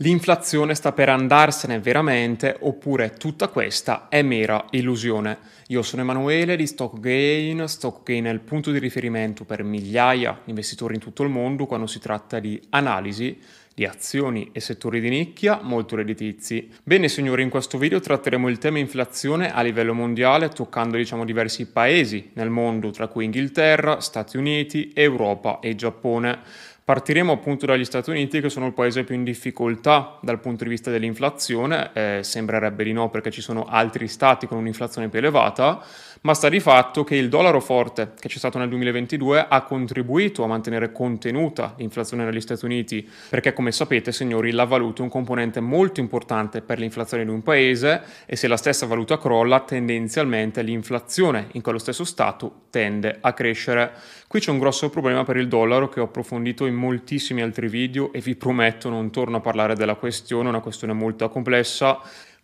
[0.00, 5.38] L'inflazione sta per andarsene veramente oppure tutta questa è mera illusione?
[5.68, 7.66] Io sono Emanuele di StockGain.
[7.66, 11.88] StockGain è il punto di riferimento per migliaia di investitori in tutto il mondo quando
[11.88, 13.36] si tratta di analisi
[13.74, 16.70] di azioni e settori di nicchia molto redditizi.
[16.84, 21.66] Bene signori, in questo video tratteremo il tema inflazione a livello mondiale toccando diciamo diversi
[21.66, 26.76] paesi nel mondo tra cui Inghilterra, Stati Uniti, Europa e Giappone.
[26.88, 30.70] Partiremo appunto dagli Stati Uniti che sono il paese più in difficoltà dal punto di
[30.70, 35.84] vista dell'inflazione, eh, sembrerebbe di no perché ci sono altri stati con un'inflazione più elevata,
[36.22, 40.42] ma sta di fatto che il dollaro forte che c'è stato nel 2022 ha contribuito
[40.42, 45.10] a mantenere contenuta l'inflazione negli Stati Uniti, perché come sapete signori la valuta è un
[45.10, 50.62] componente molto importante per l'inflazione di un paese e se la stessa valuta crolla tendenzialmente
[50.62, 53.92] l'inflazione in quello stesso stato tende a crescere.
[54.26, 58.12] Qui c'è un grosso problema per il dollaro che ho approfondito in moltissimi altri video
[58.12, 62.00] e vi prometto non torno a parlare della questione, è una questione molto complessa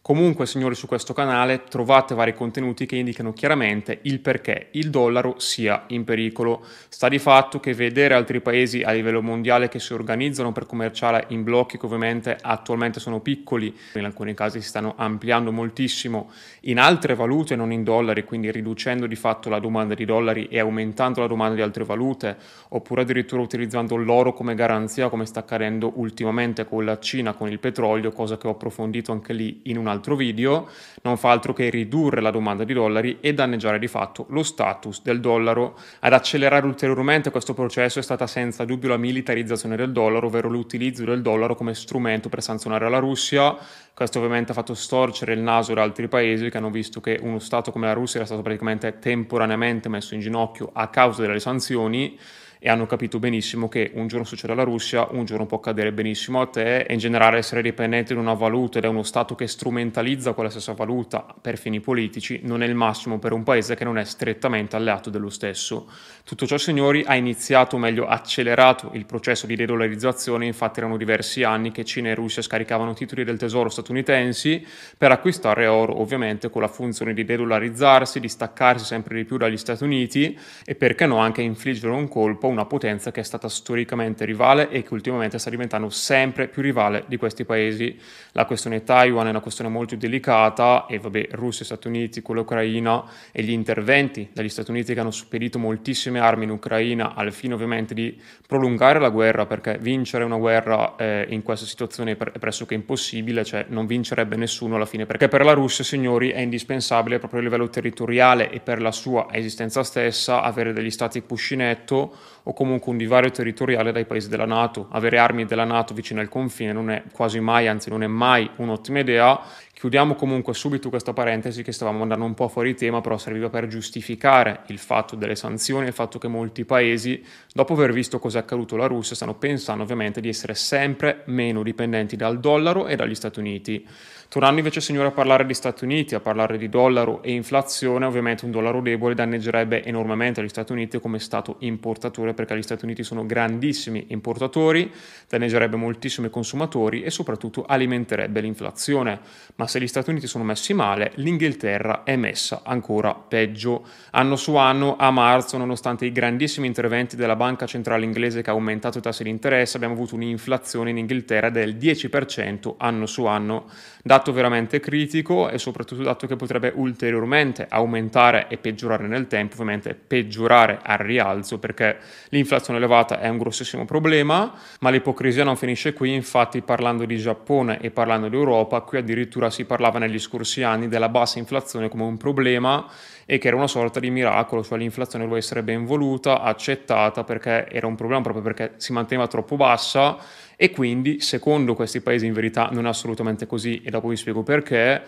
[0.07, 5.37] Comunque, signori, su questo canale trovate vari contenuti che indicano chiaramente il perché il dollaro
[5.39, 6.62] sia in pericolo.
[6.91, 11.25] Sta di fatto che vedere altri paesi a livello mondiale che si organizzano per commerciare
[11.28, 16.31] in blocchi che ovviamente attualmente sono piccoli, in alcuni casi si stanno ampliando moltissimo
[16.65, 20.59] in altre valute, non in dollari, quindi riducendo di fatto la domanda di dollari e
[20.59, 22.37] aumentando la domanda di altre valute,
[22.69, 27.59] oppure addirittura utilizzando l'oro come garanzia, come sta accadendo ultimamente con la Cina, con il
[27.59, 30.69] petrolio, cosa che ho approfondito anche lì in un altro video,
[31.03, 35.03] non fa altro che ridurre la domanda di dollari e danneggiare di fatto lo status
[35.03, 35.78] del dollaro.
[36.00, 41.05] Ad accelerare ulteriormente questo processo è stata senza dubbio la militarizzazione del dollaro, ovvero l'utilizzo
[41.05, 43.56] del dollaro come strumento per sanzionare la Russia.
[43.95, 47.39] Questo ovviamente ha fatto storcere il naso ad altri paesi che hanno visto che uno
[47.39, 52.19] Stato come la Russia era stato praticamente temporaneamente messo in ginocchio a causa delle sanzioni
[52.67, 56.41] e hanno capito benissimo che un giorno succede alla Russia, un giorno può accadere benissimo
[56.41, 59.47] a te e in generale essere dipendente da una valuta ed è uno Stato che
[59.47, 63.84] strumentalizza quella stessa valuta per fini politici non è il massimo per un paese che
[63.84, 65.91] non è strettamente alleato dello stesso.
[66.25, 71.43] Tutto ciò, signori, ha iniziato, o meglio accelerato il processo di dedollarizzazione, infatti erano diversi
[71.43, 76.62] anni che Cina e Russia scaricavano titoli del tesoro statunitensi per acquistare oro, ovviamente con
[76.62, 80.34] la funzione di dedollarizzarsi, di staccarsi sempre di più dagli Stati Uniti
[80.65, 84.82] e perché no anche infliggere un colpo una potenza che è stata storicamente rivale e
[84.82, 87.98] che ultimamente sta diventando sempre più rivale di questi paesi.
[88.32, 93.04] La questione Taiwan è una questione molto delicata e vabbè, Russia, Stati Uniti, con l'Ucraina
[93.32, 97.54] e gli interventi dagli Stati Uniti che hanno spedito moltissime armi in Ucraina al fine
[97.54, 102.75] ovviamente di prolungare la guerra perché vincere una guerra eh, in questa situazione è pressoché
[102.75, 107.41] impossibile, cioè non vincerebbe nessuno alla fine perché per la Russia, signori, è indispensabile proprio
[107.41, 112.91] a livello territoriale e per la sua esistenza stessa avere degli stati cuscinetto o comunque
[112.91, 114.88] un divario territoriale dai paesi della Nato.
[114.91, 118.49] Avere armi della Nato vicino al confine non è quasi mai, anzi non è mai
[118.56, 119.41] un'ottima idea.
[119.75, 123.67] Chiudiamo comunque subito questa parentesi che stavamo andando un po' fuori tema, però serviva per
[123.67, 128.43] giustificare il fatto delle sanzioni, il fatto che molti paesi, dopo aver visto cosa è
[128.43, 133.17] accaduto alla Russia, stanno pensando ovviamente di essere sempre meno dipendenti dal dollaro e dagli
[133.17, 133.87] Stati Uniti.
[134.35, 138.45] Tornando invece, signore, a parlare di Stati Uniti, a parlare di dollaro e inflazione, ovviamente
[138.45, 143.05] un dollaro debole danneggerebbe enormemente gli Stati Uniti come Stato importatore, perché gli Stati Uniti
[143.05, 144.91] sono grandissimi importatori,
[145.29, 149.21] danneggerebbe moltissimo i consumatori e soprattutto alimenterebbe l'inflazione.
[149.55, 153.86] Ma se gli Stati Uniti sono messi male, l'Inghilterra è messa ancora peggio.
[154.10, 158.52] Anno su anno, a marzo, nonostante i grandissimi interventi della Banca Centrale Inglese che ha
[158.52, 163.66] aumentato i tassi di interesse, abbiamo avuto un'inflazione in Inghilterra del 10% anno su anno.
[164.02, 169.94] Dato veramente critico e soprattutto dato che potrebbe ulteriormente aumentare e peggiorare nel tempo, ovviamente
[169.94, 171.98] peggiorare al rialzo perché
[172.28, 177.81] l'inflazione elevata è un grossissimo problema, ma l'ipocrisia non finisce qui, infatti parlando di Giappone
[177.81, 182.03] e parlando di Europa, qui addirittura si parlava negli scorsi anni della bassa inflazione come
[182.03, 182.87] un problema
[183.25, 187.69] e che era una sorta di miracolo, cioè l'inflazione doveva essere ben voluta, accettata perché
[187.70, 190.19] era un problema proprio perché si manteneva troppo bassa
[190.56, 193.81] e quindi secondo questi paesi in verità non è assolutamente così.
[193.82, 195.02] E dopo vi spiego perché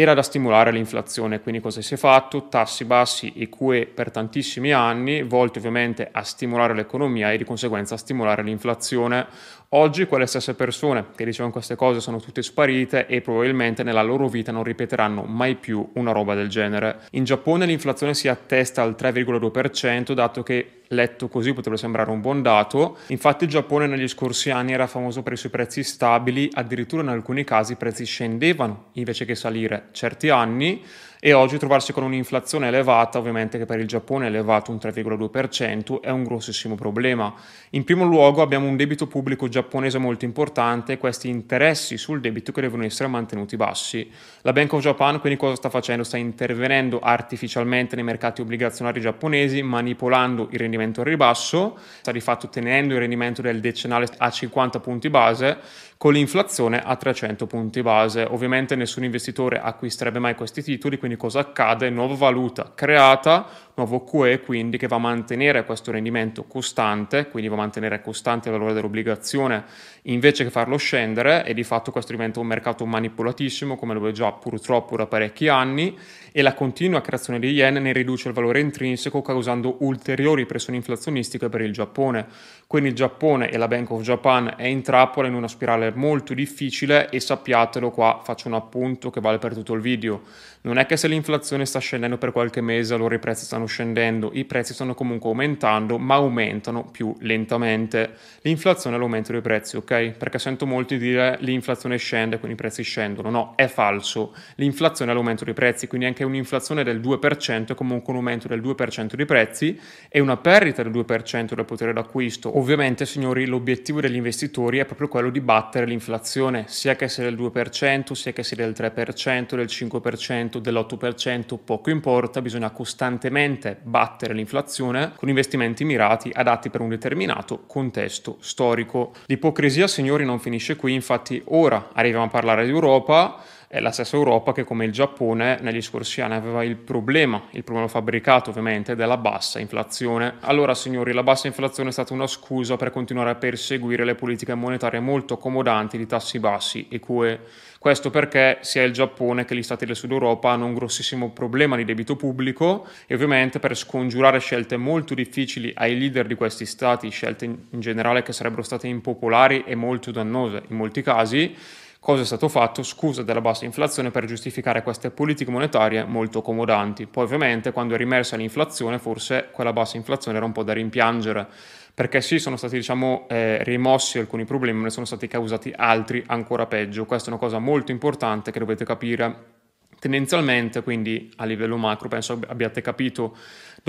[0.00, 2.46] era da stimolare l'inflazione, quindi cosa si è fatto?
[2.46, 7.96] Tassi bassi e QE per tantissimi anni, volti ovviamente a stimolare l'economia e di conseguenza
[7.96, 9.26] a stimolare l'inflazione.
[9.70, 14.28] Oggi quelle stesse persone che dicevano queste cose sono tutte sparite e probabilmente nella loro
[14.28, 17.00] vita non ripeteranno mai più una roba del genere.
[17.10, 22.40] In Giappone l'inflazione si attesta al 3,2%, dato che letto così potrebbe sembrare un buon
[22.40, 22.96] dato.
[23.08, 27.08] Infatti il Giappone negli scorsi anni era famoso per i suoi prezzi stabili, addirittura in
[27.08, 30.82] alcuni casi i prezzi scendevano invece che salire certi anni
[31.20, 36.00] e oggi trovarsi con un'inflazione elevata, ovviamente che per il Giappone è elevato un 3,2%,
[36.00, 37.34] è un grossissimo problema.
[37.70, 42.52] In primo luogo abbiamo un debito pubblico giapponese molto importante e questi interessi sul debito
[42.52, 44.08] che devono essere mantenuti bassi.
[44.42, 46.04] La Bank of Japan quindi cosa sta facendo?
[46.04, 52.48] Sta intervenendo artificialmente nei mercati obbligazionari giapponesi, manipolando il rendimento al ribasso, sta di fatto
[52.48, 58.22] tenendo il rendimento del decennale a 50 punti base con l'inflazione a 300 punti base.
[58.22, 61.88] Ovviamente nessun investitore acquisterebbe mai questi titoli, quindi cosa accade?
[61.88, 63.46] Nuova valuta creata,
[63.76, 68.50] nuovo QE quindi che va a mantenere questo rendimento costante, quindi va a mantenere costante
[68.50, 69.64] il valore dell'obbligazione
[70.02, 74.12] invece che farlo scendere e di fatto questo diventa un mercato manipolatissimo come lo è
[74.12, 75.96] già purtroppo da parecchi anni
[76.32, 81.48] e la continua creazione di yen ne riduce il valore intrinseco causando ulteriori pressioni inflazionistiche
[81.48, 82.26] per il Giappone.
[82.66, 86.34] Quindi il Giappone e la Bank of Japan è in trappola in una spirale molto
[86.34, 90.22] difficile e sappiatelo qua, faccio un appunto che vale per tutto il video.
[90.60, 94.30] Non è che se l'inflazione sta scendendo per qualche mese allora i prezzi stanno scendendo,
[94.34, 98.12] i prezzi stanno comunque aumentando ma aumentano più lentamente.
[98.42, 100.10] L'inflazione è l'aumento dei prezzi, ok?
[100.10, 103.30] Perché sento molti dire l'inflazione scende quindi i prezzi scendono.
[103.30, 104.34] No, è falso.
[104.56, 108.60] L'inflazione è l'aumento dei prezzi, quindi anche un'inflazione del 2% è comunque un aumento del
[108.60, 109.78] 2% dei prezzi
[110.08, 112.58] e una perdita del 2% del potere d'acquisto.
[112.58, 117.36] Ovviamente, signori, l'obiettivo degli investitori è proprio quello di battere l'inflazione, sia che sia del
[117.36, 125.12] 2%, sia che sia del 3%, del 5%, dell'8%, poco importa, bisogna costantemente battere l'inflazione
[125.16, 129.12] con investimenti mirati adatti per un determinato contesto storico.
[129.26, 134.16] L'ipocrisia, signori, non finisce qui, infatti ora arriviamo a parlare di Europa è la stessa
[134.16, 138.96] Europa che come il Giappone negli scorsi anni aveva il problema, il problema fabbricato ovviamente,
[138.96, 140.36] della bassa inflazione.
[140.40, 144.54] Allora signori, la bassa inflazione è stata una scusa per continuare a perseguire le politiche
[144.54, 147.40] monetarie molto accomodanti di tassi bassi e QE.
[147.78, 151.76] Questo perché sia il Giappone che gli stati del sud Europa hanno un grossissimo problema
[151.76, 157.10] di debito pubblico e ovviamente per scongiurare scelte molto difficili ai leader di questi stati,
[157.10, 161.54] scelte in generale che sarebbero state impopolari e molto dannose in molti casi,
[162.00, 162.82] Cosa è stato fatto?
[162.82, 167.06] Scusa della bassa inflazione per giustificare queste politiche monetarie molto accomodanti.
[167.06, 171.46] Poi ovviamente quando è rimersa l'inflazione forse quella bassa inflazione era un po' da rimpiangere
[171.92, 176.22] perché sì, sono stati diciamo, eh, rimossi alcuni problemi, ma ne sono stati causati altri
[176.28, 177.04] ancora peggio.
[177.04, 179.56] Questa è una cosa molto importante che dovete capire
[180.00, 183.36] Tendenzialmente, quindi a livello macro, penso abbiate capito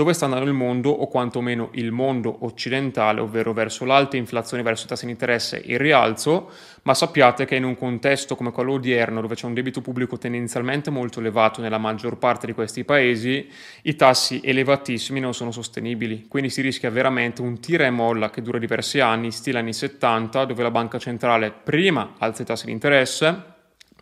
[0.00, 4.86] dove sta andando il mondo o quantomeno il mondo occidentale, ovvero verso l'alta inflazione, verso
[4.86, 6.50] i tassi di interesse e il rialzo,
[6.84, 10.88] ma sappiate che in un contesto come quello odierno, dove c'è un debito pubblico tendenzialmente
[10.88, 13.46] molto elevato nella maggior parte di questi paesi,
[13.82, 18.40] i tassi elevatissimi non sono sostenibili, quindi si rischia veramente un tira e molla che
[18.40, 22.72] dura diversi anni, stile anni 70, dove la banca centrale prima alza i tassi di
[22.72, 23.58] interesse,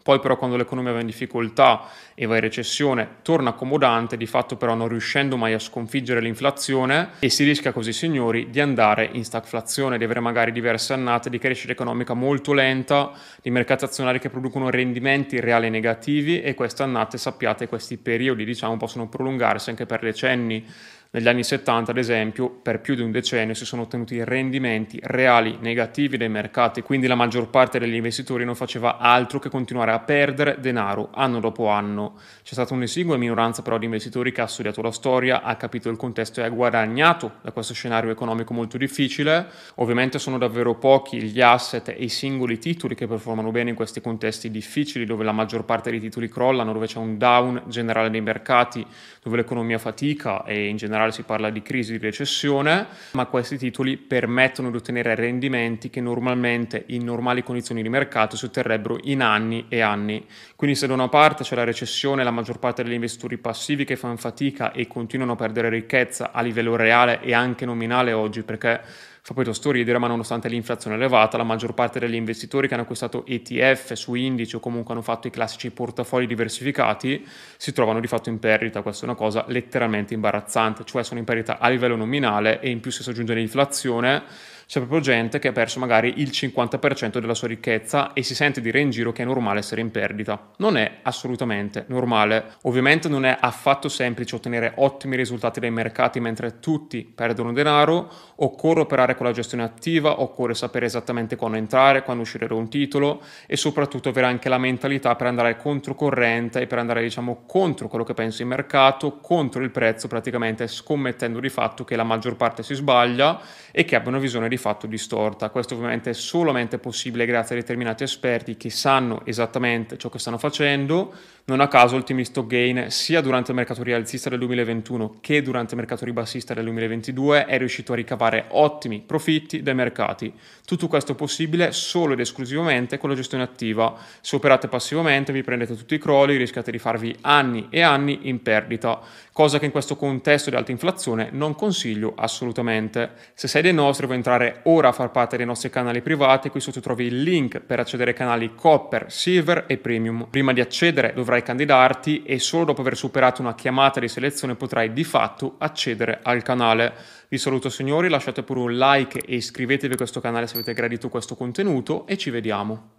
[0.09, 1.83] poi però quando l'economia va in difficoltà
[2.15, 7.11] e va in recessione torna accomodante, di fatto però non riuscendo mai a sconfiggere l'inflazione
[7.19, 11.37] e si rischia così signori di andare in stagflazione, di avere magari diverse annate di
[11.37, 13.13] crescita economica molto lenta,
[13.43, 18.79] di mercati azionari che producono rendimenti reali negativi e queste annate sappiate questi periodi diciamo
[18.79, 20.65] possono prolungarsi anche per decenni
[21.11, 25.57] negli anni 70, ad esempio, per più di un decennio si sono ottenuti rendimenti reali
[25.59, 30.01] negativi dai mercati, quindi la maggior parte degli investitori non faceva altro che continuare a
[30.01, 32.19] perdere denaro anno dopo anno.
[32.43, 35.97] C'è stata un'esigua minoranza però di investitori che ha studiato la storia, ha capito il
[35.97, 39.47] contesto e ha guadagnato da questo scenario economico molto difficile.
[39.77, 44.03] Ovviamente sono davvero pochi gli asset e i singoli titoli che performano bene in questi
[44.03, 48.21] contesti difficili dove la maggior parte dei titoli crollano, dove c'è un down generale dei
[48.21, 48.87] mercati,
[49.23, 53.57] dove l'economia fatica e in generale generale si parla di crisi di recessione, ma questi
[53.57, 59.23] titoli permettono di ottenere rendimenti che normalmente in normali condizioni di mercato si otterrebbero in
[59.23, 60.27] anni e anni.
[60.57, 63.97] Quindi se da una parte c'è la recessione, la maggior parte degli investitori passivi che
[63.97, 68.81] fanno fatica e continuano a perdere ricchezza a livello reale e anche nominale oggi perché
[69.29, 72.85] Fa poi tosto ridere, ma nonostante l'inflazione elevata, la maggior parte degli investitori che hanno
[72.85, 77.27] acquistato ETF su indici o comunque hanno fatto i classici portafogli diversificati
[77.59, 78.81] si trovano di fatto in perdita.
[78.81, 82.81] Questa è una cosa letteralmente imbarazzante, cioè sono in perdita a livello nominale e in
[82.81, 84.23] più se si aggiunge l'inflazione
[84.69, 88.61] c'è proprio gente che ha perso magari il 50% della sua ricchezza e si sente
[88.61, 90.51] dire in giro che è normale essere in perdita.
[90.59, 92.57] Non è assolutamente normale.
[92.65, 98.81] Ovviamente non è affatto semplice ottenere ottimi risultati dai mercati mentre tutti perdono denaro, occorre
[98.81, 103.23] operare con la gestione attiva, occorre sapere esattamente quando entrare, quando uscire da un titolo
[103.47, 108.05] e soprattutto avere anche la mentalità per andare controcorrente e per andare diciamo contro quello
[108.05, 112.63] che pensa il mercato, contro il prezzo praticamente scommettendo di fatto che la maggior parte
[112.63, 115.51] si sbaglia e che abbia una visione di fatto distorta.
[115.51, 120.39] Questo ovviamente è solamente possibile grazie a determinati esperti che sanno esattamente ciò che stanno
[120.39, 121.13] facendo,
[121.49, 125.73] Non a caso il Stock Gain, sia durante il mercato rialzista del 2021 che durante
[125.73, 130.31] il mercato ribassista del 2022, è riuscito a ricavare ottimi profitti dai mercati.
[130.67, 133.97] Tutto questo possibile solo ed esclusivamente con la gestione attiva.
[134.21, 138.43] Se operate passivamente vi prendete tutti i crolli, rischiate di farvi anni e anni in
[138.43, 139.01] perdita,
[139.33, 143.13] cosa che in questo contesto di alta inflazione non consiglio assolutamente.
[143.33, 146.61] Se sei dei nostri vuoi entrare ora a far parte dei nostri canali privati, qui
[146.61, 150.27] sotto trovi il link per accedere ai canali Copper, Silver e Premium.
[150.29, 154.93] Prima di accedere dovrai candidarti e solo dopo aver superato una chiamata di selezione potrai
[154.93, 156.95] di fatto accedere al canale.
[157.29, 161.09] Vi saluto signori, lasciate pure un like e iscrivetevi a questo canale se avete gradito
[161.09, 162.98] questo contenuto e ci vediamo.